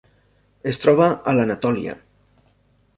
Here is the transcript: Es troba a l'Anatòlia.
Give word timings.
Es 0.71 0.79
troba 0.85 1.11
a 1.33 1.37
l'Anatòlia. 1.37 1.97